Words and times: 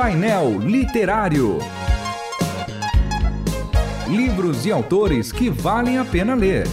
Painel 0.00 0.60
Literário. 0.60 1.58
Livros 4.08 4.64
e 4.64 4.70
autores 4.70 5.32
que 5.32 5.50
valem 5.50 5.98
a 5.98 6.04
pena 6.04 6.36
ler. 6.36 6.68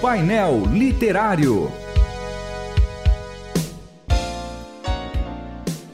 Painel 0.00 0.62
Literário. 0.72 1.68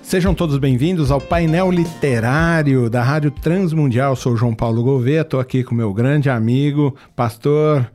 Sejam 0.02 0.34
todos 0.34 0.58
bem-vindos 0.58 1.10
ao 1.10 1.20
painel 1.20 1.70
literário 1.70 2.90
da 2.90 3.02
Rádio 3.02 3.30
Transmundial. 3.30 4.14
Sou 4.14 4.36
João 4.36 4.54
Paulo 4.54 4.82
Gouveia, 4.82 5.22
estou 5.22 5.40
aqui 5.40 5.64
com 5.64 5.74
meu 5.74 5.94
grande 5.94 6.28
amigo, 6.28 6.94
pastor 7.16 7.90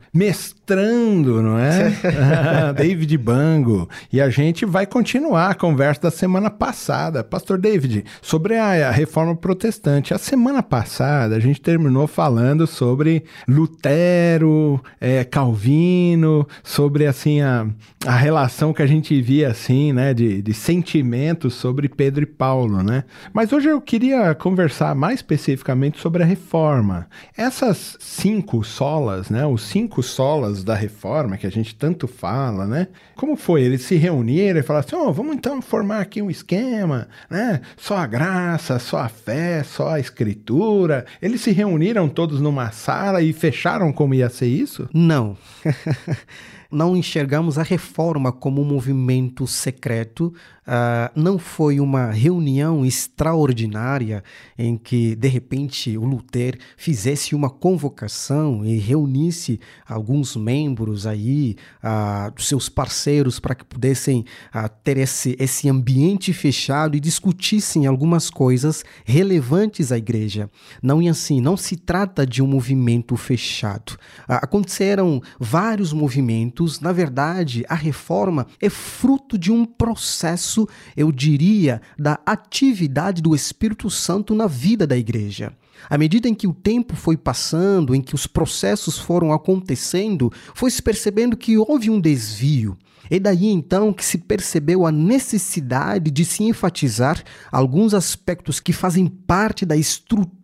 mestrando, 0.70 1.42
não 1.42 1.58
é? 1.58 1.92
David 2.76 3.16
Bango. 3.18 3.88
E 4.12 4.20
a 4.20 4.30
gente 4.30 4.64
vai 4.64 4.86
continuar 4.86 5.50
a 5.50 5.54
conversa 5.54 6.02
da 6.02 6.10
semana 6.10 6.50
passada. 6.50 7.24
Pastor 7.24 7.58
David, 7.58 8.04
sobre 8.22 8.56
a, 8.56 8.90
reforma 8.90 9.34
protestante. 9.34 10.14
A 10.14 10.18
semana 10.18 10.62
passada 10.62 11.36
a 11.36 11.40
gente 11.40 11.60
terminou 11.60 12.06
falando 12.06 12.66
sobre 12.66 13.24
Lutero, 13.48 14.80
é, 15.00 15.24
Calvino, 15.24 16.46
sobre 16.62 17.06
assim 17.06 17.40
a, 17.40 17.66
a 18.06 18.16
relação 18.16 18.72
que 18.72 18.82
a 18.82 18.86
gente 18.86 19.20
via 19.20 19.48
assim, 19.48 19.92
né, 19.92 20.14
de, 20.14 20.42
de 20.42 20.54
sentimentos 20.54 21.54
sobre 21.54 21.88
Pedro 21.88 22.10
Pedro 22.10 22.24
e 22.24 22.26
Paulo, 22.26 22.82
né? 22.82 23.04
Mas 23.32 23.52
hoje 23.52 23.68
eu 23.68 23.80
queria 23.80 24.34
conversar 24.34 24.94
mais 24.94 25.20
especificamente 25.20 26.00
sobre 26.00 26.22
a 26.22 26.26
reforma. 26.26 27.06
Essas 27.36 27.96
cinco 28.00 28.64
solas, 28.64 29.30
né? 29.30 29.46
Os 29.46 29.62
cinco 29.62 30.02
solas 30.02 30.59
da 30.64 30.74
reforma 30.74 31.36
que 31.36 31.46
a 31.46 31.50
gente 31.50 31.74
tanto 31.74 32.06
fala, 32.06 32.66
né? 32.66 32.88
Como 33.16 33.36
foi? 33.36 33.62
Eles 33.62 33.82
se 33.82 33.96
reuniram 33.96 34.60
e 34.60 34.62
falaram 34.62 34.86
assim: 34.86 34.96
oh, 34.96 35.12
vamos 35.12 35.34
então 35.34 35.60
formar 35.60 36.00
aqui 36.00 36.20
um 36.22 36.30
esquema, 36.30 37.08
né? 37.28 37.60
Só 37.76 37.96
a 37.96 38.06
graça, 38.06 38.78
só 38.78 38.98
a 38.98 39.08
fé, 39.08 39.62
só 39.62 39.90
a 39.90 40.00
escritura. 40.00 41.04
Eles 41.20 41.40
se 41.40 41.50
reuniram 41.50 42.08
todos 42.08 42.40
numa 42.40 42.70
sala 42.70 43.22
e 43.22 43.32
fecharam 43.32 43.92
como 43.92 44.14
ia 44.14 44.28
ser 44.28 44.48
isso? 44.48 44.88
Não. 44.92 45.36
não 46.70 46.96
enxergamos 46.96 47.58
a 47.58 47.62
reforma 47.62 48.30
como 48.30 48.62
um 48.62 48.64
movimento 48.64 49.46
secreto, 49.46 50.32
uh, 50.70 51.10
não 51.20 51.38
foi 51.38 51.80
uma 51.80 52.10
reunião 52.10 52.86
extraordinária 52.86 54.22
em 54.56 54.76
que, 54.76 55.16
de 55.16 55.28
repente, 55.28 55.98
o 55.98 56.04
Lutero 56.04 56.58
fizesse 56.76 57.34
uma 57.34 57.50
convocação 57.50 58.64
e 58.64 58.78
reunisse 58.78 59.58
alguns 59.86 60.36
membros 60.36 61.06
aí, 61.06 61.56
uh, 61.82 62.40
seus 62.40 62.68
parceiros, 62.68 63.40
para 63.40 63.54
que 63.54 63.64
pudessem 63.64 64.24
uh, 64.54 64.68
ter 64.84 64.96
esse, 64.98 65.36
esse 65.40 65.68
ambiente 65.68 66.32
fechado 66.32 66.96
e 66.96 67.00
discutissem 67.00 67.86
algumas 67.86 68.30
coisas 68.30 68.84
relevantes 69.04 69.90
à 69.90 69.98
igreja. 69.98 70.48
Não 70.80 71.00
é 71.00 71.08
assim, 71.08 71.40
não 71.40 71.56
se 71.56 71.76
trata 71.76 72.26
de 72.26 72.42
um 72.42 72.46
movimento 72.46 73.16
fechado. 73.16 73.96
aconteceram 74.28 75.20
vários 75.38 75.92
movimentos, 75.92 76.59
na 76.80 76.92
verdade, 76.92 77.64
a 77.68 77.74
reforma 77.74 78.46
é 78.60 78.68
fruto 78.68 79.38
de 79.38 79.50
um 79.50 79.64
processo 79.64 80.68
eu 80.96 81.10
diria, 81.10 81.80
da 81.98 82.18
atividade 82.26 83.22
do 83.22 83.34
Espírito 83.34 83.88
Santo 83.88 84.34
na 84.34 84.46
vida 84.46 84.86
da 84.86 84.96
igreja. 84.96 85.52
À 85.88 85.96
medida 85.96 86.28
em 86.28 86.34
que 86.34 86.46
o 86.46 86.52
tempo 86.52 86.94
foi 86.94 87.16
passando, 87.16 87.94
em 87.94 88.02
que 88.02 88.14
os 88.14 88.26
processos 88.26 88.98
foram 88.98 89.32
acontecendo, 89.32 90.30
foi 90.54 90.70
se 90.70 90.82
percebendo 90.82 91.36
que 91.36 91.56
houve 91.56 91.88
um 91.88 92.00
desvio. 92.00 92.76
E 93.10 93.18
daí 93.18 93.46
então 93.46 93.92
que 93.92 94.04
se 94.04 94.18
percebeu 94.18 94.86
a 94.86 94.92
necessidade 94.92 96.10
de 96.10 96.24
se 96.24 96.44
enfatizar 96.44 97.22
alguns 97.50 97.94
aspectos 97.94 98.60
que 98.60 98.72
fazem 98.72 99.06
parte 99.06 99.64
da 99.64 99.76
estrutura 99.76 100.39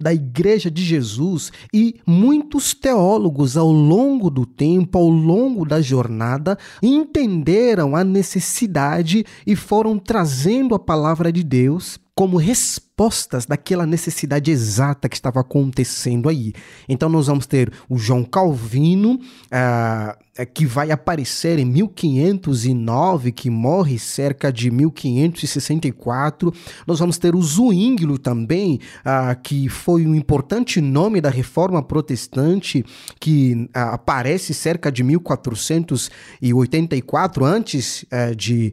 da 0.00 0.12
Igreja 0.12 0.70
de 0.70 0.82
Jesus 0.82 1.52
e 1.72 1.96
muitos 2.06 2.72
teólogos 2.74 3.56
ao 3.56 3.70
longo 3.70 4.30
do 4.30 4.46
tempo, 4.46 4.98
ao 4.98 5.08
longo 5.08 5.64
da 5.64 5.80
jornada, 5.80 6.58
entenderam 6.82 7.94
a 7.94 8.02
necessidade 8.02 9.24
e 9.46 9.54
foram 9.54 9.98
trazendo 9.98 10.74
a 10.74 10.78
palavra 10.78 11.32
de 11.32 11.42
Deus 11.42 11.98
como 12.16 12.38
respostas 12.38 13.44
daquela 13.44 13.84
necessidade 13.84 14.50
exata 14.50 15.06
que 15.06 15.16
estava 15.16 15.40
acontecendo 15.40 16.30
aí. 16.30 16.54
Então 16.88 17.10
nós 17.10 17.26
vamos 17.26 17.44
ter 17.44 17.70
o 17.90 17.98
João 17.98 18.24
Calvino, 18.24 19.20
uh, 19.20 20.16
que 20.54 20.64
vai 20.66 20.90
aparecer 20.90 21.58
em 21.58 21.66
1509, 21.66 23.32
que 23.32 23.50
morre 23.50 23.98
cerca 23.98 24.52
de 24.52 24.70
1564. 24.70 26.52
Nós 26.86 26.98
vamos 26.98 27.16
ter 27.18 27.34
o 27.34 27.42
Zwinglio 27.42 28.16
também, 28.18 28.80
uh, 29.00 29.38
que 29.42 29.68
foi 29.68 30.06
um 30.06 30.14
importante 30.14 30.80
nome 30.80 31.20
da 31.20 31.28
Reforma 31.28 31.82
Protestante, 31.82 32.82
que 33.20 33.54
uh, 33.54 33.68
aparece 33.92 34.54
cerca 34.54 34.90
de 34.90 35.02
1484, 35.02 37.44
antes 37.44 38.06
de, 38.36 38.72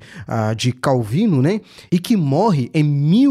de 0.56 0.72
Calvino, 0.72 1.42
né? 1.42 1.60
E 1.92 1.98
que 2.00 2.16
morre 2.16 2.70
em 2.74 2.84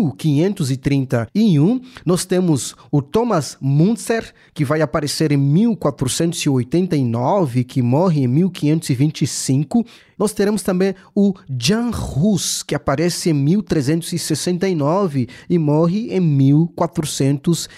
1531, 0.03 1.81
nós 2.05 2.25
temos 2.25 2.75
o 2.91 3.01
Thomas 3.01 3.57
Munzer, 3.61 4.35
que 4.55 4.65
vai 4.65 4.81
aparecer 4.81 5.31
em 5.33 5.37
1489, 5.37 7.65
que 7.65 7.83
morre 7.83 8.23
em 8.23 8.29
1525. 8.29 9.85
Nós 10.19 10.33
teremos 10.33 10.63
também 10.63 10.95
o 11.15 11.35
Jan 11.49 11.91
Hus, 11.91 12.63
que 12.63 12.75
aparece 12.75 13.29
em 13.31 13.35
1369 13.35 15.29
e 15.49 15.59
morre 15.59 16.09
em 16.11 16.21
1415. 16.21 17.69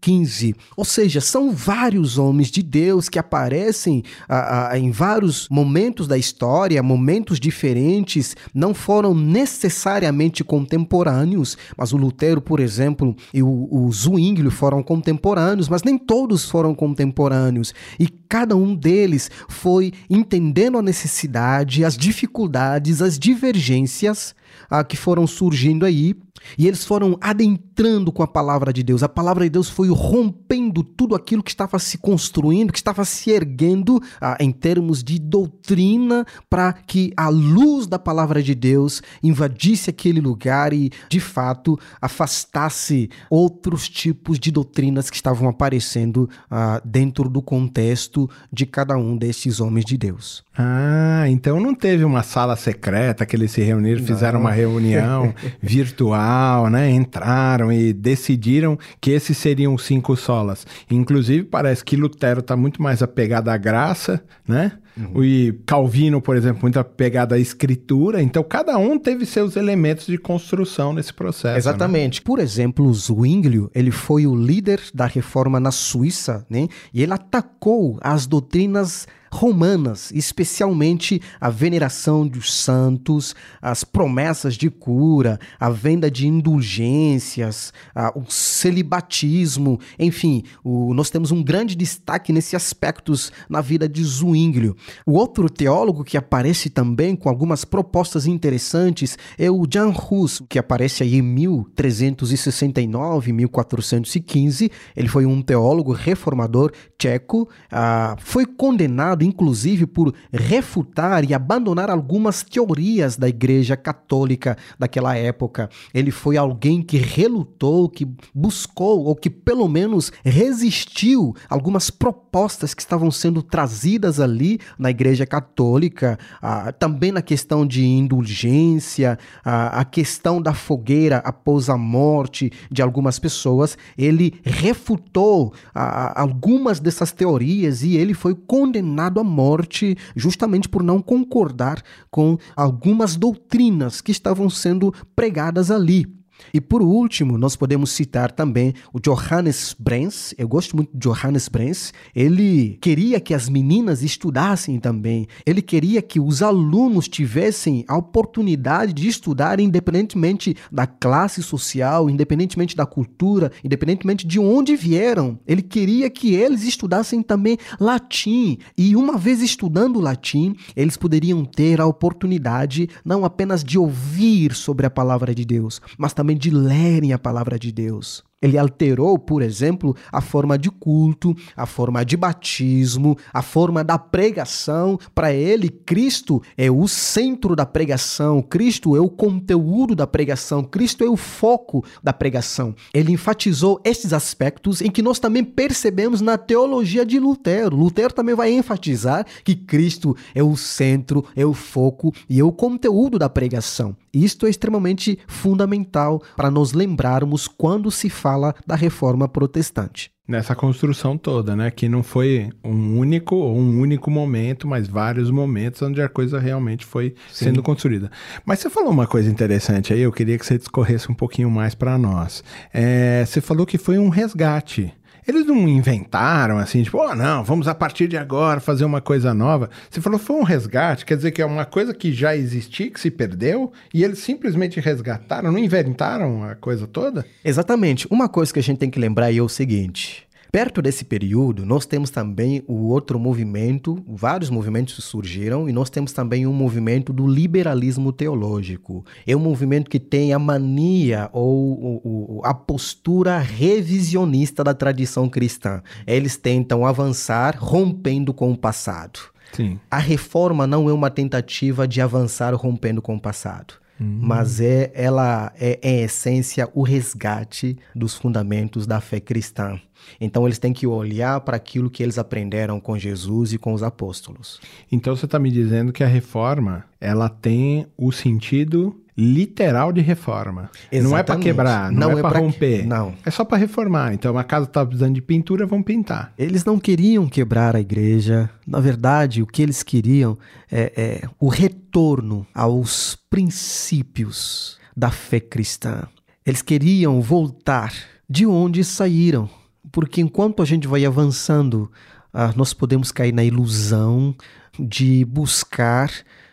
15. 0.00 0.54
Ou 0.76 0.84
seja, 0.84 1.20
são 1.20 1.52
vários 1.52 2.18
homens 2.18 2.50
de 2.50 2.62
Deus 2.62 3.08
que 3.08 3.18
aparecem 3.18 4.02
ah, 4.28 4.70
ah, 4.70 4.78
em 4.78 4.90
vários 4.90 5.48
momentos 5.48 6.06
da 6.06 6.16
história, 6.16 6.82
momentos 6.82 7.40
diferentes, 7.40 8.36
não 8.54 8.74
foram 8.74 9.14
necessariamente 9.14 10.44
contemporâneos, 10.44 11.56
mas 11.76 11.92
o 11.92 11.96
Lutero, 11.96 12.40
por 12.40 12.60
exemplo, 12.60 13.14
e 13.32 13.42
o, 13.42 13.68
o 13.70 13.90
Zwinglio 13.92 14.50
foram 14.50 14.82
contemporâneos, 14.82 15.68
mas 15.68 15.82
nem 15.82 15.98
todos 15.98 16.48
foram 16.48 16.74
contemporâneos. 16.74 17.74
E 17.98 18.08
cada 18.28 18.56
um 18.56 18.74
deles 18.74 19.30
foi 19.48 19.92
entendendo 20.08 20.78
a 20.78 20.82
necessidade, 20.82 21.84
as 21.84 21.96
dificuldades, 21.96 23.00
as 23.00 23.18
divergências 23.18 24.34
ah, 24.70 24.84
que 24.84 24.96
foram 24.96 25.26
surgindo 25.26 25.84
aí 25.84 26.14
e 26.56 26.66
eles 26.66 26.84
foram 26.84 27.16
adentrando 27.20 28.12
com 28.12 28.22
a 28.22 28.26
palavra 28.26 28.72
de 28.72 28.82
Deus. 28.82 29.02
A 29.02 29.08
palavra 29.08 29.44
de 29.44 29.50
Deus 29.50 29.68
foi 29.68 29.88
rompendo 29.88 30.82
tudo 30.82 31.14
aquilo 31.14 31.42
que 31.42 31.50
estava 31.50 31.78
se 31.78 31.98
construindo, 31.98 32.72
que 32.72 32.78
estava 32.78 33.04
se 33.04 33.30
erguendo 33.30 34.00
ah, 34.20 34.36
em 34.40 34.52
termos 34.52 35.02
de 35.02 35.18
doutrina, 35.18 36.24
para 36.48 36.72
que 36.72 37.12
a 37.16 37.28
luz 37.28 37.86
da 37.86 37.98
palavra 37.98 38.42
de 38.42 38.54
Deus 38.54 39.02
invadisse 39.22 39.90
aquele 39.90 40.20
lugar 40.20 40.72
e, 40.72 40.90
de 41.08 41.20
fato, 41.20 41.78
afastasse 42.00 43.10
outros 43.30 43.88
tipos 43.88 44.38
de 44.38 44.50
doutrinas 44.50 45.10
que 45.10 45.16
estavam 45.16 45.48
aparecendo 45.48 46.28
ah, 46.50 46.80
dentro 46.84 47.28
do 47.28 47.42
contexto 47.42 48.17
de 48.52 48.64
cada 48.64 48.96
um 48.96 49.16
destes 49.16 49.60
homens 49.60 49.84
de 49.84 49.98
Deus. 49.98 50.42
Ah, 50.56 51.24
então 51.28 51.60
não 51.60 51.74
teve 51.74 52.04
uma 52.04 52.22
sala 52.22 52.56
secreta 52.56 53.26
que 53.26 53.36
eles 53.36 53.52
se 53.52 53.60
reuniram, 53.60 54.02
fizeram 54.02 54.40
uma 54.40 54.50
reunião 54.50 55.34
virtual 55.62 56.68
né? 56.70 56.90
Entraram 56.90 57.72
e 57.72 57.92
decidiram 57.92 58.78
que 59.00 59.10
esses 59.10 59.36
seriam 59.36 59.74
os 59.74 59.84
cinco 59.84 60.16
solas. 60.16 60.66
Inclusive, 60.90 61.44
parece 61.44 61.84
que 61.84 61.96
Lutero 61.96 62.40
está 62.40 62.56
muito 62.56 62.82
mais 62.82 63.02
apegado 63.02 63.48
à 63.48 63.56
graça, 63.56 64.22
né? 64.46 64.72
Uhum. 64.98 65.22
E 65.22 65.52
Calvino, 65.64 66.20
por 66.20 66.36
exemplo, 66.36 66.62
muito 66.62 66.78
apegado 66.78 67.32
à 67.32 67.38
escritura. 67.38 68.22
Então, 68.22 68.42
cada 68.42 68.76
um 68.76 68.98
teve 68.98 69.24
seus 69.24 69.56
elementos 69.56 70.06
de 70.06 70.18
construção 70.18 70.92
nesse 70.92 71.12
processo. 71.12 71.52
Né? 71.52 71.58
Exatamente. 71.58 72.20
Né? 72.20 72.24
Por 72.24 72.38
exemplo, 72.38 72.92
Zwinglio, 72.92 73.70
ele 73.74 73.90
foi 73.90 74.26
o 74.26 74.34
líder 74.34 74.80
da 74.92 75.06
reforma 75.06 75.60
na 75.60 75.70
Suíça, 75.70 76.44
né? 76.50 76.68
E 76.92 77.02
ele 77.02 77.12
atacou 77.12 77.98
as 78.02 78.26
doutrinas 78.26 79.06
romanas, 79.30 80.10
especialmente 80.12 81.20
a 81.40 81.50
veneração 81.50 82.26
dos 82.26 82.54
santos, 82.54 83.34
as 83.60 83.84
promessas 83.84 84.54
de 84.54 84.70
cura, 84.70 85.38
a 85.58 85.68
venda 85.70 86.10
de 86.10 86.26
indulgências, 86.26 87.72
a, 87.94 88.12
o 88.18 88.24
celibatismo, 88.28 89.78
enfim, 89.98 90.42
o, 90.64 90.94
nós 90.94 91.10
temos 91.10 91.30
um 91.30 91.42
grande 91.42 91.74
destaque 91.74 92.32
nesses 92.32 92.54
aspectos 92.54 93.30
na 93.48 93.60
vida 93.60 93.86
de 93.88 94.02
Zwinglio. 94.04 94.76
O 95.06 95.12
outro 95.12 95.50
teólogo 95.50 96.04
que 96.04 96.16
aparece 96.16 96.70
também 96.70 97.16
com 97.16 97.28
algumas 97.28 97.64
propostas 97.64 98.26
interessantes 98.26 99.18
é 99.38 99.50
o 99.50 99.66
Jan 99.68 99.92
Hus, 99.92 100.40
que 100.48 100.58
aparece 100.58 101.02
aí 101.02 101.16
em 101.16 101.22
1369, 101.22 103.32
1415. 103.32 104.70
Ele 104.96 105.08
foi 105.08 105.26
um 105.26 105.42
teólogo 105.42 105.92
reformador 105.92 106.72
tcheco, 106.96 107.48
uh, 107.72 108.16
foi 108.18 108.46
condenado 108.46 109.17
inclusive, 109.22 109.86
por 109.86 110.14
refutar 110.32 111.28
e 111.28 111.34
abandonar 111.34 111.90
algumas 111.90 112.42
teorias 112.42 113.16
da 113.16 113.28
Igreja 113.28 113.76
Católica 113.76 114.56
daquela 114.78 115.16
época. 115.16 115.68
Ele 115.92 116.10
foi 116.10 116.36
alguém 116.36 116.82
que 116.82 116.98
relutou, 116.98 117.88
que 117.88 118.06
buscou, 118.34 119.04
ou 119.04 119.16
que 119.16 119.30
pelo 119.30 119.68
menos 119.68 120.12
resistiu 120.24 121.34
algumas 121.48 121.90
propostas 121.90 122.74
que 122.74 122.82
estavam 122.82 123.10
sendo 123.10 123.42
trazidas 123.42 124.20
ali 124.20 124.58
na 124.78 124.90
Igreja 124.90 125.26
Católica, 125.26 126.18
ah, 126.40 126.72
também 126.72 127.12
na 127.12 127.22
questão 127.22 127.66
de 127.66 127.84
indulgência, 127.84 129.18
ah, 129.44 129.80
a 129.80 129.84
questão 129.84 130.40
da 130.40 130.54
fogueira 130.54 131.18
após 131.18 131.68
a 131.68 131.76
morte 131.76 132.52
de 132.70 132.82
algumas 132.82 133.18
pessoas. 133.18 133.76
Ele 133.96 134.40
refutou 134.42 135.52
ah, 135.74 136.20
algumas 136.20 136.80
dessas 136.80 137.12
teorias 137.12 137.82
e 137.82 137.96
ele 137.96 138.14
foi 138.14 138.34
condenado 138.34 139.07
à 139.16 139.24
morte 139.24 139.96
justamente 140.14 140.68
por 140.68 140.82
não 140.82 141.00
concordar 141.00 141.82
com 142.10 142.36
algumas 142.56 143.16
doutrinas 143.16 144.00
que 144.00 144.12
estavam 144.12 144.50
sendo 144.50 144.92
pregadas 145.14 145.70
ali. 145.70 146.17
E 146.52 146.60
por 146.60 146.82
último, 146.82 147.36
nós 147.36 147.56
podemos 147.56 147.90
citar 147.90 148.30
também 148.30 148.74
o 148.92 149.00
Johannes 149.00 149.74
Brens. 149.78 150.34
Eu 150.38 150.48
gosto 150.48 150.76
muito 150.76 150.90
de 150.92 151.08
Johannes 151.08 151.48
Brens. 151.48 151.92
Ele 152.14 152.78
queria 152.80 153.20
que 153.20 153.34
as 153.34 153.48
meninas 153.48 154.02
estudassem 154.02 154.78
também. 154.78 155.26
Ele 155.44 155.62
queria 155.62 156.00
que 156.02 156.20
os 156.20 156.42
alunos 156.42 157.08
tivessem 157.08 157.84
a 157.88 157.96
oportunidade 157.96 158.92
de 158.92 159.08
estudar 159.08 159.60
independentemente 159.60 160.56
da 160.70 160.86
classe 160.86 161.42
social, 161.42 162.08
independentemente 162.08 162.76
da 162.76 162.86
cultura, 162.86 163.52
independentemente 163.62 164.26
de 164.26 164.38
onde 164.38 164.76
vieram. 164.76 165.38
Ele 165.46 165.62
queria 165.62 166.08
que 166.10 166.34
eles 166.34 166.64
estudassem 166.64 167.22
também 167.22 167.58
latim. 167.78 168.58
E 168.76 168.96
uma 168.96 169.16
vez 169.16 169.42
estudando 169.42 170.00
latim, 170.00 170.54
eles 170.76 170.96
poderiam 170.96 171.44
ter 171.44 171.80
a 171.80 171.86
oportunidade 171.86 172.88
não 173.04 173.24
apenas 173.24 173.62
de 173.64 173.78
ouvir 173.78 174.54
sobre 174.54 174.86
a 174.86 174.90
palavra 174.90 175.34
de 175.34 175.44
Deus, 175.44 175.80
mas 175.96 176.12
também 176.12 176.27
de 176.36 176.50
lerem 176.50 177.12
a 177.12 177.18
palavra 177.18 177.58
de 177.58 177.72
Deus. 177.72 178.27
Ele 178.40 178.56
alterou, 178.56 179.18
por 179.18 179.42
exemplo, 179.42 179.96
a 180.12 180.20
forma 180.20 180.56
de 180.56 180.70
culto, 180.70 181.34
a 181.56 181.66
forma 181.66 182.04
de 182.04 182.16
batismo, 182.16 183.18
a 183.32 183.42
forma 183.42 183.82
da 183.82 183.98
pregação. 183.98 184.96
Para 185.12 185.32
ele, 185.32 185.68
Cristo 185.68 186.40
é 186.56 186.70
o 186.70 186.86
centro 186.86 187.56
da 187.56 187.66
pregação, 187.66 188.40
Cristo 188.40 188.94
é 188.94 189.00
o 189.00 189.08
conteúdo 189.08 189.96
da 189.96 190.06
pregação, 190.06 190.62
Cristo 190.62 191.02
é 191.02 191.08
o 191.08 191.16
foco 191.16 191.84
da 192.00 192.12
pregação. 192.12 192.76
Ele 192.94 193.12
enfatizou 193.12 193.80
estes 193.84 194.12
aspectos 194.12 194.80
em 194.80 194.90
que 194.90 195.02
nós 195.02 195.18
também 195.18 195.42
percebemos 195.42 196.20
na 196.20 196.38
teologia 196.38 197.04
de 197.04 197.18
Lutero. 197.18 197.74
Lutero 197.74 198.14
também 198.14 198.36
vai 198.36 198.52
enfatizar 198.52 199.26
que 199.42 199.56
Cristo 199.56 200.16
é 200.32 200.44
o 200.44 200.56
centro, 200.56 201.24
é 201.34 201.44
o 201.44 201.52
foco 201.52 202.14
e 202.30 202.38
é 202.38 202.44
o 202.44 202.52
conteúdo 202.52 203.18
da 203.18 203.28
pregação. 203.28 203.96
Isto 204.12 204.46
é 204.46 204.50
extremamente 204.50 205.18
fundamental 205.26 206.22
para 206.36 206.50
nos 206.50 206.72
lembrarmos 206.72 207.46
quando 207.46 207.90
se 207.90 208.08
fala 208.08 208.27
da 208.66 208.74
reforma 208.74 209.28
protestante. 209.28 210.10
Nessa 210.26 210.54
construção 210.54 211.16
toda, 211.16 211.56
né? 211.56 211.70
Que 211.70 211.88
não 211.88 212.02
foi 212.02 212.50
um 212.62 212.98
único 212.98 213.34
ou 213.34 213.56
um 213.56 213.80
único 213.80 214.10
momento, 214.10 214.68
mas 214.68 214.86
vários 214.86 215.30
momentos 215.30 215.80
onde 215.80 216.02
a 216.02 216.08
coisa 216.08 216.38
realmente 216.38 216.84
foi 216.84 217.14
Sim. 217.30 217.46
sendo 217.46 217.62
construída. 217.62 218.10
Mas 218.44 218.58
você 218.58 218.68
falou 218.68 218.90
uma 218.90 219.06
coisa 219.06 219.30
interessante 219.30 219.92
aí, 219.92 220.00
eu 220.00 220.12
queria 220.12 220.38
que 220.38 220.44
você 220.44 220.58
discorresse 220.58 221.10
um 221.10 221.14
pouquinho 221.14 221.50
mais 221.50 221.74
para 221.74 221.96
nós. 221.96 222.44
É, 222.74 223.24
você 223.24 223.40
falou 223.40 223.64
que 223.64 223.78
foi 223.78 223.98
um 223.98 224.10
resgate. 224.10 224.92
Eles 225.28 225.44
não 225.44 225.68
inventaram 225.68 226.56
assim, 226.56 226.82
tipo, 226.82 226.96
oh, 226.96 227.14
não, 227.14 227.44
vamos 227.44 227.68
a 227.68 227.74
partir 227.74 228.08
de 228.08 228.16
agora 228.16 228.60
fazer 228.60 228.86
uma 228.86 229.02
coisa 229.02 229.34
nova. 229.34 229.68
Você 229.90 230.00
falou 230.00 230.18
foi 230.18 230.36
um 230.36 230.42
resgate, 230.42 231.04
quer 231.04 231.16
dizer 231.16 231.32
que 231.32 231.42
é 231.42 231.44
uma 231.44 231.66
coisa 231.66 231.92
que 231.92 232.14
já 232.14 232.34
existia, 232.34 232.90
que 232.90 232.98
se 232.98 233.10
perdeu, 233.10 233.70
e 233.92 234.02
eles 234.02 234.20
simplesmente 234.20 234.80
resgataram, 234.80 235.52
não 235.52 235.58
inventaram 235.58 236.44
a 236.44 236.54
coisa 236.54 236.86
toda? 236.86 237.26
Exatamente. 237.44 238.06
Uma 238.10 238.26
coisa 238.26 238.50
que 238.50 238.58
a 238.58 238.62
gente 238.62 238.78
tem 238.78 238.88
que 238.88 238.98
lembrar 238.98 239.30
é 239.30 239.38
o 239.42 239.50
seguinte: 239.50 240.26
Perto 240.50 240.80
desse 240.80 241.04
período, 241.04 241.66
nós 241.66 241.84
temos 241.84 242.08
também 242.08 242.62
o 242.66 242.88
outro 242.88 243.18
movimento, 243.18 244.02
vários 244.06 244.48
movimentos 244.48 244.94
surgiram, 245.04 245.68
e 245.68 245.72
nós 245.72 245.90
temos 245.90 246.12
também 246.12 246.46
um 246.46 246.52
movimento 246.52 247.12
do 247.12 247.26
liberalismo 247.26 248.12
teológico. 248.12 249.04
É 249.26 249.36
um 249.36 249.40
movimento 249.40 249.90
que 249.90 250.00
tem 250.00 250.32
a 250.32 250.38
mania 250.38 251.28
ou, 251.32 252.40
a 252.44 252.54
postura 252.54 253.38
revisionista 253.38 254.64
da 254.64 254.72
tradição 254.72 255.28
cristã. 255.28 255.82
Eles 256.06 256.36
tentam 256.36 256.86
avançar 256.86 257.56
rompendo 257.58 258.32
com 258.32 258.50
o 258.50 258.56
passado. 258.56 259.20
Sim. 259.52 259.78
A 259.90 259.98
reforma 259.98 260.66
não 260.66 260.88
é 260.88 260.92
uma 260.92 261.10
tentativa 261.10 261.86
de 261.86 262.00
avançar 262.00 262.54
rompendo 262.54 263.02
com 263.02 263.16
o 263.16 263.20
passado. 263.20 263.74
Mas 264.04 264.60
é, 264.60 264.90
ela 264.94 265.52
é, 265.58 265.78
em 265.82 266.02
essência, 266.02 266.68
o 266.74 266.82
resgate 266.82 267.76
dos 267.94 268.14
fundamentos 268.14 268.86
da 268.86 269.00
fé 269.00 269.20
cristã. 269.20 269.80
Então 270.20 270.46
eles 270.46 270.58
têm 270.58 270.72
que 270.72 270.86
olhar 270.86 271.40
para 271.40 271.56
aquilo 271.56 271.90
que 271.90 272.02
eles 272.02 272.18
aprenderam 272.18 272.80
com 272.80 272.96
Jesus 272.96 273.52
e 273.52 273.58
com 273.58 273.72
os 273.72 273.82
apóstolos. 273.82 274.60
Então 274.90 275.16
você 275.16 275.24
está 275.24 275.38
me 275.38 275.50
dizendo 275.50 275.92
que 275.92 276.04
a 276.04 276.08
reforma 276.08 276.84
ela 277.00 277.28
tem 277.28 277.86
o 277.96 278.12
sentido 278.12 279.00
literal 279.18 279.92
de 279.92 280.00
reforma. 280.00 280.70
Exatamente. 280.92 281.02
Não 281.02 281.18
é 281.18 281.22
para 281.24 281.36
quebrar, 281.36 281.90
não, 281.90 282.10
não 282.10 282.16
é, 282.16 282.20
é 282.20 282.22
para 282.22 282.38
romper. 282.38 282.86
Não. 282.86 283.14
É 283.26 283.30
só 283.32 283.44
para 283.44 283.58
reformar. 283.58 284.14
Então 284.14 284.38
a 284.38 284.44
casa 284.44 284.66
está 284.66 284.86
precisando 284.86 285.16
de 285.16 285.22
pintura, 285.22 285.66
vão 285.66 285.82
pintar. 285.82 286.32
Eles 286.38 286.64
não 286.64 286.78
queriam 286.78 287.28
quebrar 287.28 287.74
a 287.74 287.80
igreja. 287.80 288.48
Na 288.64 288.78
verdade, 288.78 289.42
o 289.42 289.46
que 289.46 289.60
eles 289.60 289.82
queriam 289.82 290.38
é, 290.70 290.92
é 290.96 291.28
o 291.40 291.48
retorno 291.48 292.46
aos 292.54 293.16
princípios 293.28 294.78
da 294.96 295.10
fé 295.10 295.40
cristã. 295.40 296.04
Eles 296.46 296.62
queriam 296.62 297.20
voltar 297.20 297.92
de 298.30 298.46
onde 298.46 298.84
saíram. 298.84 299.50
Porque 299.90 300.20
enquanto 300.20 300.62
a 300.62 300.64
gente 300.64 300.86
vai 300.86 301.04
avançando, 301.04 301.90
ah, 302.32 302.52
nós 302.54 302.72
podemos 302.72 303.10
cair 303.10 303.32
na 303.32 303.42
ilusão 303.42 304.34
de 304.78 305.24
buscar 305.24 306.10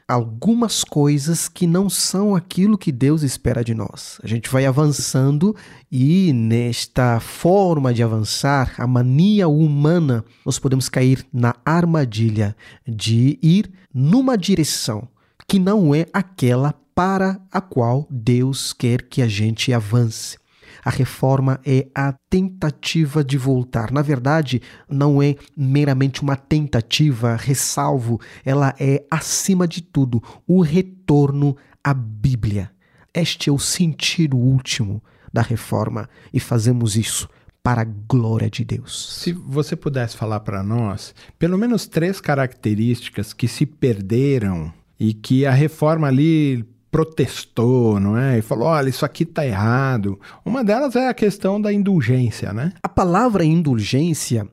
algumas 0.08 0.84
coisas 0.84 1.48
que 1.48 1.66
não 1.66 1.90
são 1.90 2.36
aquilo 2.36 2.78
que 2.78 2.92
Deus 2.92 3.24
espera 3.24 3.64
de 3.64 3.74
nós. 3.74 4.20
A 4.24 4.28
gente 4.28 4.50
vai 4.50 4.66
avançando 4.66 5.56
e 5.92 6.32
nesta 6.32 7.20
forma 7.20 7.94
de 7.94 8.04
avançar, 8.04 8.76
a 8.78 8.86
mania 8.86 9.48
humana, 9.48 10.24
nós 10.46 10.60
podemos 10.60 10.90
cair 10.90 11.26
na 11.34 11.56
armadilha 11.66 12.56
de 12.88 13.40
ir 13.42 13.72
numa 13.94 14.38
direção 14.38 15.08
que 15.48 15.60
não 15.60 15.94
é 15.94 16.06
aquela 16.14 16.74
para 16.94 17.40
a 17.52 17.60
qual 17.60 18.08
Deus 18.10 18.74
quer 18.74 19.02
que 19.02 19.22
a 19.22 19.28
gente 19.28 19.74
avance. 19.74 20.38
A 20.86 20.92
reforma 20.92 21.60
é 21.66 21.88
a 21.96 22.14
tentativa 22.30 23.24
de 23.24 23.40
voltar. 23.40 23.92
Na 23.92 24.04
verdade, 24.04 24.62
não 24.88 25.20
é 25.20 25.36
meramente 25.58 26.22
uma 26.22 26.36
tentativa, 26.36 27.36
ressalvo, 27.36 28.22
ela 28.46 28.76
é, 28.80 29.04
acima 29.10 29.68
de 29.68 29.82
tudo, 29.82 30.22
o 30.48 30.62
retorno 30.62 31.58
à 31.84 31.92
Bíblia. 31.92 32.72
Este 33.12 33.50
é 33.50 33.52
o 33.52 33.58
sentido 33.58 34.38
último 34.38 35.02
da 35.34 35.42
reforma 35.42 36.08
e 36.32 36.40
fazemos 36.40 36.96
isso 36.96 37.28
para 37.64 37.82
a 37.82 37.88
glória 38.08 38.48
de 38.48 38.64
Deus. 38.64 39.18
Se 39.24 39.34
você 39.34 39.76
pudesse 39.76 40.16
falar 40.16 40.42
para 40.42 40.62
nós, 40.62 41.16
pelo 41.40 41.58
menos 41.58 41.88
três 41.88 42.22
características 42.22 43.34
que 43.34 43.48
se 43.48 43.66
perderam 43.66 44.72
e 45.00 45.16
que 45.16 45.48
a 45.48 45.52
reforma 45.52 46.08
ali 46.08 46.64
protestou, 46.96 48.00
não 48.00 48.18
é? 48.18 48.38
E 48.38 48.42
falou: 48.42 48.70
olha, 48.70 48.88
isso 48.88 49.04
aqui 49.04 49.24
está 49.24 49.46
errado. 49.46 50.18
Uma 50.46 50.64
delas 50.64 50.96
é 50.96 51.10
a 51.10 51.14
questão 51.14 51.60
da 51.60 51.74
indulgência, 51.74 52.54
né? 52.54 52.72
A 52.82 52.88
palavra 52.88 53.44
indulgência 53.44 54.48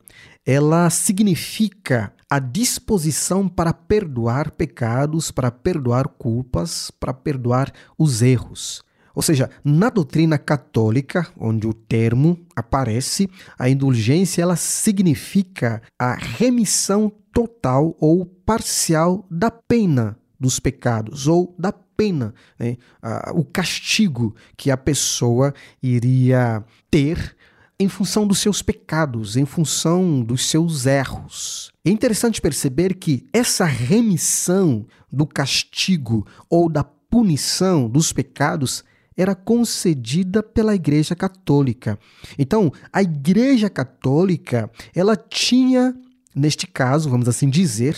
ela 0.45 0.91
significa 0.91 2.13
a 2.29 2.41
disposição 2.41 3.47
para 3.47 3.73
perdoar 3.73 4.51
pecados, 4.51 5.31
para 5.31 5.53
perdoar 5.53 6.09
culpas, 6.09 6.91
para 6.91 7.15
perdoar 7.15 7.73
os 7.97 8.23
erros. 8.23 8.83
Ou 9.15 9.23
seja, 9.23 9.49
na 9.63 9.89
doutrina 9.89 10.37
católica, 10.37 11.29
onde 11.39 11.69
o 11.69 11.73
termo 11.73 12.37
aparece, 12.57 13.31
a 13.57 13.69
indulgência 13.69 14.43
ela 14.43 14.57
significa 14.57 15.81
a 15.97 16.15
remissão 16.15 17.13
total 17.33 17.97
ou 18.01 18.27
parcial 18.27 19.25
da 19.31 19.49
pena 19.49 20.17
dos 20.41 20.59
pecados 20.59 21.29
ou 21.29 21.55
da 21.57 21.71
pena, 21.97 22.35
né? 22.59 22.77
ah, 23.03 23.33
o 23.35 23.45
castigo 23.45 24.35
que 24.57 24.71
a 24.71 24.77
pessoa 24.77 25.55
iria 25.83 26.65
ter 26.91 27.37
em 27.79 27.89
função 27.89 28.27
dos 28.27 28.39
seus 28.39 28.63
pecados, 28.63 29.37
em 29.37 29.45
função 29.45 30.23
dos 30.23 30.49
seus 30.49 30.87
erros. 30.87 31.73
É 31.85 31.91
interessante 31.91 32.41
perceber 32.41 32.95
que 32.95 33.27
essa 33.33 33.65
remissão 33.65 34.87
do 35.11 35.27
castigo 35.27 36.27
ou 36.49 36.69
da 36.69 36.85
punição 36.85 37.89
dos 37.89 38.13
pecados 38.13 38.85
era 39.17 39.35
concedida 39.35 40.43
pela 40.43 40.75
Igreja 40.75 41.15
Católica. 41.15 41.99
Então, 42.39 42.73
a 42.93 43.03
Igreja 43.03 43.69
Católica, 43.69 44.71
ela 44.95 45.17
tinha 45.17 45.95
neste 46.35 46.67
caso, 46.67 47.11
vamos 47.11 47.29
assim 47.29 47.49
dizer, 47.49 47.97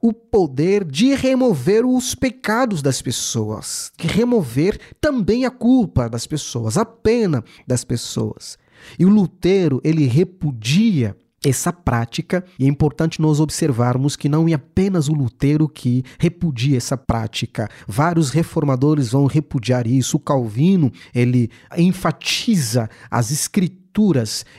o 0.00 0.12
poder 0.12 0.84
de 0.84 1.14
remover 1.14 1.84
os 1.84 2.14
pecados 2.14 2.82
das 2.82 3.00
pessoas, 3.00 3.92
de 3.98 4.06
remover 4.06 4.78
também 5.00 5.44
a 5.44 5.50
culpa 5.50 6.08
das 6.08 6.26
pessoas, 6.26 6.76
a 6.76 6.84
pena 6.84 7.44
das 7.66 7.84
pessoas. 7.84 8.58
E 8.98 9.04
o 9.04 9.08
Lutero, 9.08 9.80
ele 9.84 10.06
repudia 10.06 11.16
essa 11.44 11.72
prática, 11.72 12.44
e 12.58 12.64
é 12.64 12.68
importante 12.68 13.20
nós 13.20 13.38
observarmos 13.38 14.16
que 14.16 14.28
não 14.28 14.48
é 14.48 14.54
apenas 14.54 15.08
o 15.08 15.12
Lutero 15.12 15.68
que 15.68 16.02
repudia 16.18 16.76
essa 16.76 16.96
prática. 16.96 17.68
Vários 17.86 18.30
reformadores 18.30 19.12
vão 19.12 19.26
repudiar 19.26 19.86
isso. 19.86 20.16
O 20.16 20.20
Calvino, 20.20 20.90
ele 21.14 21.48
enfatiza 21.76 22.90
as 23.08 23.30
escrituras, 23.30 23.85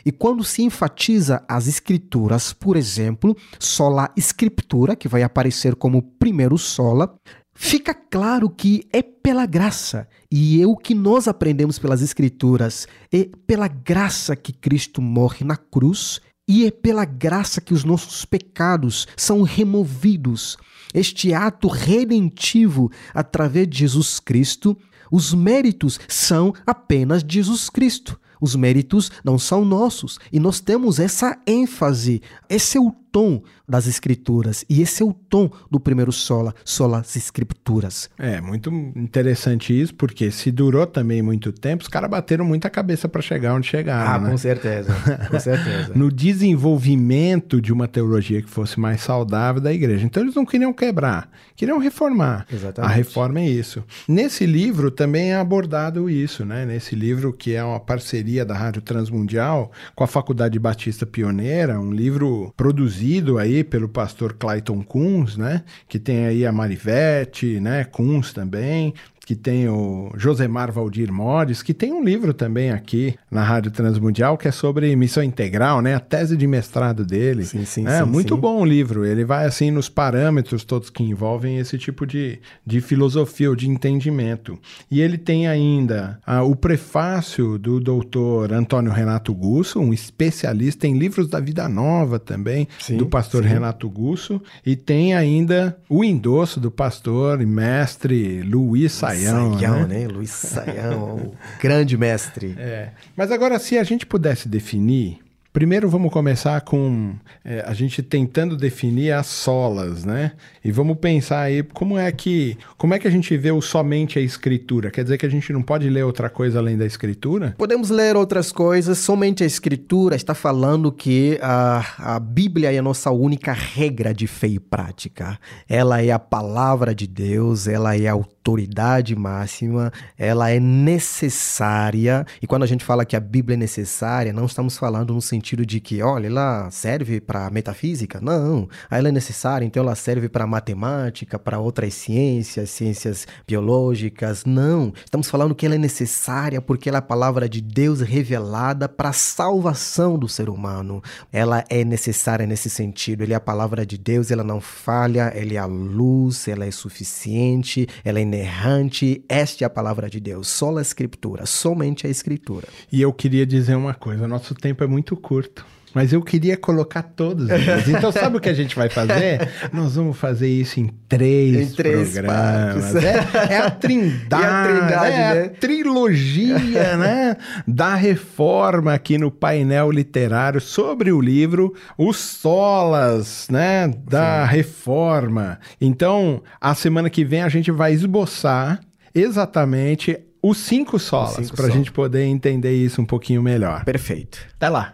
e 0.06 0.12
quando 0.12 0.44
se 0.44 0.64
enfatiza 0.64 1.44
as 1.48 1.68
escrituras, 1.68 2.54
por 2.54 2.76
exemplo, 2.76 3.36
sola 3.60 4.12
escritura, 4.18 4.96
que 4.96 5.08
vai 5.08 5.22
aparecer 5.22 5.76
como 5.76 6.02
primeiro 6.02 6.58
sola, 6.58 7.16
fica 7.54 7.94
claro 7.94 8.50
que 8.50 8.88
é 8.92 9.04
pela 9.04 9.46
graça. 9.46 10.08
E 10.32 10.60
é 10.62 10.66
o 10.66 10.76
que 10.76 10.96
nós 10.96 11.28
aprendemos 11.28 11.78
pelas 11.78 12.02
Escrituras. 12.02 12.88
É 13.12 13.30
pela 13.46 13.68
graça 13.68 14.36
que 14.36 14.52
Cristo 14.52 15.02
morre 15.02 15.46
na 15.46 15.56
cruz 15.56 16.20
e 16.48 16.66
é 16.66 16.72
pela 16.72 17.06
graça 17.06 17.62
que 17.62 17.74
os 17.74 17.84
nossos 17.84 18.26
pecados 18.26 19.08
são 19.16 19.44
removidos. 19.44 20.58
Este 20.94 21.34
ato 21.34 21.68
redentivo 21.68 22.90
através 23.14 23.68
de 23.68 23.80
Jesus 23.80 24.20
Cristo, 24.20 24.76
os 25.12 25.34
méritos 25.34 26.00
são 26.08 26.54
apenas 26.66 27.24
de 27.24 27.36
Jesus 27.36 27.70
Cristo. 27.70 28.20
Os 28.40 28.56
méritos 28.56 29.12
não 29.24 29.38
são 29.38 29.66
nossos. 29.66 30.20
E 30.32 30.40
nós 30.40 30.60
temos 30.60 31.00
essa 31.00 31.38
ênfase. 31.46 32.22
Esse 32.50 32.78
é 32.78 32.82
o 32.82 32.92
tom 33.12 33.42
das 33.68 33.88
escrituras. 33.88 34.66
E 34.70 34.82
esse 34.82 35.02
é 35.02 35.06
o 35.06 35.14
tom 35.14 35.50
do 35.70 35.80
primeiro 35.80 36.12
sola, 36.12 36.54
solas 36.64 37.16
escrituras. 37.16 38.10
É, 38.18 38.40
muito 38.40 38.70
interessante 38.96 39.80
isso, 39.80 39.94
porque 39.96 40.32
se 40.32 40.52
durou 40.52 40.86
também 40.86 41.22
muito 41.22 41.52
tempo, 41.52 41.84
os 41.84 41.90
caras 41.90 42.10
bateram 42.10 42.46
muita 42.46 42.70
cabeça 42.70 43.08
para 43.08 43.22
chegar 43.22 43.54
onde 43.54 43.68
chegaram. 43.68 44.12
Ah, 44.12 44.20
né? 44.20 44.30
com 44.30 44.38
certeza. 44.38 44.94
Com 45.30 45.40
certeza. 45.40 45.92
no 45.96 46.12
desenvolvimento 46.12 47.62
de 47.62 47.74
uma 47.74 47.88
teologia 47.88 48.42
que 48.42 48.50
fosse 48.50 48.80
mais 48.80 49.02
saudável 49.02 49.62
da 49.62 49.74
igreja. 49.74 50.06
Então 50.06 50.24
eles 50.24 50.36
não 50.36 50.46
queriam 50.46 50.74
quebrar, 50.74 51.30
queriam 51.56 51.80
reformar. 51.80 52.46
Exatamente. 52.52 52.92
A 52.92 52.94
reforma 52.94 53.40
é 53.40 53.50
isso. 53.50 53.84
Nesse 54.08 54.46
livro 54.46 54.92
também 54.92 55.32
é 55.32 55.36
abordado 55.36 56.10
isso, 56.10 56.46
né? 56.46 56.66
Nesse 56.66 56.96
livro 56.96 57.34
que 57.34 57.54
é 57.54 57.64
uma 57.64 57.80
parceria 57.80 58.46
da 58.46 58.56
Rádio 58.56 58.82
Transmundial 58.82 59.72
com 59.96 60.04
a 60.04 60.08
Faculdade 60.08 60.60
Batista 60.60 61.06
Pioneira, 61.06 61.80
um 61.80 61.92
livro 61.92 62.54
produzido 62.56 62.97
aí 63.38 63.64
pelo 63.64 63.90
pastor 63.90 64.34
Clayton 64.34 64.84
Kunz, 64.84 65.38
né? 65.38 65.64
Que 65.88 66.00
tem 66.00 66.26
aí 66.26 66.46
a 66.46 66.52
Marivete, 66.52 67.60
né? 67.60 67.84
Kunz 67.84 68.34
também, 68.34 68.94
que 69.28 69.36
tem 69.36 69.68
o 69.68 70.10
Josemar 70.16 70.72
Valdir 70.72 71.12
Mores, 71.12 71.62
que 71.62 71.74
tem 71.74 71.92
um 71.92 72.02
livro 72.02 72.34
também 72.34 72.72
aqui 72.72 73.14
na 73.30 73.44
Rádio 73.44 73.70
Transmundial 73.72 74.38
que 74.38 74.48
é 74.48 74.52
sobre 74.52 74.96
missão 74.96 75.22
integral, 75.22 75.82
né? 75.82 75.96
A 75.96 76.00
tese 76.00 76.38
de 76.38 76.48
mestrado 76.48 77.06
dele. 77.06 77.44
Sim, 77.44 77.66
sim, 77.66 77.86
é 77.86 78.00
sim, 78.00 78.10
muito 78.10 78.36
sim. 78.36 78.40
bom 78.40 78.62
o 78.62 78.66
livro. 78.66 79.04
Ele 79.04 79.26
vai 79.26 79.46
assim 79.46 79.70
nos 79.70 79.90
parâmetros 79.90 80.64
todos 80.64 80.90
que 80.90 81.04
envolvem 81.04 81.58
esse 81.58 81.78
tipo 81.78 82.08
de, 82.08 82.40
de 82.66 82.80
filosofia 82.80 83.50
ou 83.50 83.56
de 83.58 83.70
entendimento. 83.70 84.58
E 84.90 85.02
ele 85.02 85.18
tem 85.18 85.46
ainda 85.46 86.22
ah, 86.26 86.44
o 86.44 86.56
prefácio 86.56 87.58
do 87.58 87.82
doutor 87.82 88.54
Antônio 88.54 88.94
Renato 88.94 89.34
Gusso, 89.34 89.78
um 89.82 89.94
especialista 89.94 90.88
em 90.88 90.98
livros 90.98 91.28
da 91.28 91.42
vida 91.42 91.68
nova 91.68 92.18
também, 92.18 92.66
Sim, 92.80 92.96
do 92.96 93.06
pastor. 93.06 93.44
Renato 93.44 93.90
Gusso. 93.90 94.42
E 94.66 94.78
tem 94.78 95.14
ainda 95.14 95.78
o 95.90 96.02
endosso 96.02 96.62
do 96.62 96.72
pastor 96.72 97.42
e 97.42 97.46
mestre 97.46 98.42
Luiz 98.42 98.94
Saião. 99.18 99.54
Saião, 99.54 99.88
né? 99.88 100.00
né? 100.00 100.08
Luiz 100.08 100.30
Saião, 100.30 101.16
o 101.16 101.36
grande 101.62 101.98
mestre. 101.98 102.56
É. 102.58 102.90
Mas 103.16 103.32
agora, 103.32 103.60
se 103.60 103.78
a 103.78 103.84
gente 103.84 104.06
pudesse 104.06 104.48
definir, 104.48 105.20
primeiro 105.58 105.90
vamos 105.90 106.12
começar 106.12 106.62
com 106.62 107.16
é, 107.44 107.64
a 107.66 107.74
gente 107.74 108.04
tentando 108.04 108.56
definir 108.56 109.12
as 109.12 109.26
solas, 109.26 110.06
né? 110.06 110.34
E 110.64 110.72
vamos 110.72 111.00
pensar 111.00 111.42
aí 111.42 111.64
como 111.64 111.98
é 111.98 112.12
que 112.12 112.56
como 112.78 112.94
é 112.94 113.00
que 113.00 113.08
a 113.08 113.10
gente 113.10 113.36
vê 113.36 113.52
o 113.52 113.60
somente 113.60 114.20
a 114.20 114.22
escritura? 114.22 114.92
Quer 114.92 115.02
dizer 115.02 115.18
que 115.18 115.26
a 115.26 115.30
gente 115.30 115.52
não 115.52 115.64
pode 115.64 115.90
ler 115.90 116.04
outra 116.04 116.30
coisa 116.30 116.60
além 116.60 116.78
da 116.78 116.86
escritura? 116.86 117.56
Podemos 117.58 117.90
ler 117.90 118.16
outras 118.16 118.52
coisas, 118.52 119.00
somente 119.00 119.44
a 119.44 119.48
Escritura 119.48 120.16
está 120.16 120.36
falando 120.36 120.92
que 120.92 121.40
a, 121.42 122.16
a 122.16 122.20
Bíblia 122.20 122.72
é 122.72 122.78
a 122.78 122.84
nossa 122.84 123.10
única 123.10 123.52
regra 123.52 124.14
de 124.14 124.28
fé 124.28 124.48
e 124.48 124.60
prática. 124.60 125.40
Ela 125.68 126.04
é 126.04 126.12
a 126.12 126.20
palavra 126.20 126.94
de 126.94 127.08
Deus, 127.08 127.68
ela 127.68 127.98
é 127.98 128.08
a 128.08 128.16
autoridade 128.48 129.14
máxima, 129.14 129.92
ela 130.18 130.50
é 130.50 130.60
necessária. 130.60 132.26
E 132.42 132.48
quando 132.48 132.64
a 132.64 132.66
gente 132.66 132.86
fala 132.86 133.06
que 133.06 133.16
a 133.16 133.20
Bíblia 133.20 133.56
é 133.56 133.58
necessária, 133.58 134.32
não 134.32 134.46
estamos 134.46 134.78
falando 134.78 135.14
no 135.14 135.22
sentido 135.22 135.66
de 135.66 135.82
que, 135.82 136.02
olha, 136.02 136.28
ela 136.28 136.72
serve 136.72 137.20
para 137.20 137.50
metafísica. 137.50 138.22
Não, 138.22 138.70
ela 138.90 139.10
é 139.10 139.12
necessária, 139.12 139.66
então 139.66 139.84
ela 139.84 139.96
serve 139.96 140.30
para 140.30 140.48
matemática, 140.48 141.38
para 141.38 141.60
outras 141.60 141.94
ciências, 141.94 142.70
ciências 142.70 143.28
biológicas. 143.46 144.46
Não, 144.46 144.94
estamos 145.04 145.30
falando 145.30 145.54
que 145.54 145.66
ela 145.66 145.76
é 145.76 145.80
necessária 145.80 146.62
porque 146.62 146.88
ela 146.88 146.98
é 146.98 147.00
a 147.00 147.02
palavra 147.02 147.50
de 147.50 147.60
Deus 147.60 148.00
revelada 148.00 148.88
para 148.88 149.10
a 149.10 149.14
salvação 149.14 150.18
do 150.18 150.30
ser 150.30 150.50
humano. 150.50 151.04
Ela 151.34 151.66
é 151.70 151.84
necessária 151.84 152.48
nesse 152.48 152.70
sentido. 152.70 153.24
Ele 153.24 153.34
é 153.34 153.36
a 153.36 153.42
palavra 153.42 153.86
de 153.86 153.98
Deus, 153.98 154.32
ela 154.32 154.44
não 154.44 154.62
falha, 154.62 155.34
ela 155.36 155.54
é 155.54 155.58
a 155.58 155.66
luz, 155.66 156.48
ela 156.48 156.66
é 156.66 156.72
suficiente, 156.72 157.88
ela 158.06 158.22
é 158.22 158.37
inerrante. 158.38 159.24
Esta 159.28 159.64
é 159.64 159.68
a 159.68 159.70
palavra 159.70 160.10
de 160.10 160.20
Deus. 160.20 160.48
Só 160.48 160.78
a 160.78 160.82
escritura, 160.82 161.46
somente 161.46 162.06
a 162.06 162.10
escritura. 162.10 162.68
E 162.92 163.02
eu 163.02 163.12
queria 163.12 163.46
dizer 163.46 163.76
uma 163.76 163.94
coisa, 163.94 164.28
nosso 164.28 164.54
tempo 164.54 164.84
é 164.84 164.88
muito 164.88 165.16
curto. 165.16 165.66
Mas 165.98 166.14
eu 166.14 166.22
queria 166.22 166.56
colocar 166.56 167.02
todos 167.02 167.50
eles. 167.50 167.88
Então, 167.98 168.12
sabe 168.12 168.38
o 168.38 168.40
que 168.40 168.48
a 168.48 168.54
gente 168.54 168.76
vai 168.76 168.88
fazer? 168.88 169.50
Nós 169.74 169.96
vamos 169.96 170.16
fazer 170.16 170.48
isso 170.48 170.80
em 170.80 170.92
três, 171.10 171.72
Em 171.72 171.76
três 171.76 172.14
programas. 172.14 172.96
É, 172.96 173.54
é 173.54 173.58
a 173.58 173.72
trindade, 173.72 174.44
É 174.44 174.48
a 174.48 174.64
trindade, 174.64 175.16
é 175.16 175.18
né? 175.18 175.44
a 175.46 175.50
trilogia 175.50 176.60
né? 176.98 177.38
da 177.68 177.96
reforma 177.96 178.94
aqui 178.94 179.18
no 179.18 179.32
painel 179.32 179.90
literário 179.90 180.62
sobre 180.62 181.12
o 181.12 181.20
livro 181.20 181.74
Os 181.98 182.18
Solas 182.18 183.48
né? 183.50 183.92
da 184.08 184.46
Reforma. 184.46 185.60
Então, 185.82 186.44
a 186.62 186.76
semana 186.76 187.10
que 187.10 187.26
vem 187.26 187.42
a 187.42 187.50
gente 187.50 187.72
vai 187.72 187.92
esboçar 187.92 188.82
exatamente 189.16 190.16
os 190.44 190.60
cinco 190.60 191.00
solas, 191.00 191.50
para 191.50 191.66
a 191.66 191.72
gente 191.72 191.92
poder 191.92 192.26
entender 192.26 192.76
isso 192.76 193.02
um 193.02 193.06
pouquinho 193.06 193.42
melhor. 193.42 193.84
Perfeito. 193.84 194.46
Até 194.56 194.70
lá. 194.70 194.94